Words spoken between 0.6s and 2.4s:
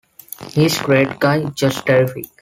a great guy, just terrific.